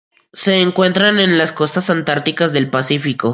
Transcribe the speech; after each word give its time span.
Se 0.33 0.61
encuentran 0.61 1.19
en 1.19 1.37
las 1.37 1.51
costas 1.53 1.91
antárticas 1.91 2.51
del 2.51 2.71
Pacífico. 2.71 3.29